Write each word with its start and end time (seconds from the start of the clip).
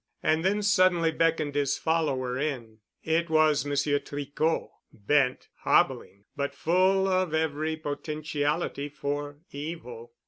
And 0.23 0.43
then 0.43 0.63
suddenly 0.63 1.11
beckoned 1.11 1.53
his 1.53 1.77
follower 1.77 2.35
in. 2.35 2.79
It 3.03 3.29
was 3.29 3.65
Monsieur 3.67 3.99
Tricot, 3.99 4.71
bent, 4.91 5.49
hobbling, 5.59 6.25
but 6.35 6.55
full 6.55 7.07
of 7.07 7.35
every 7.35 7.75
potentiality 7.77 8.89
for 8.89 9.37
evil. 9.51 10.13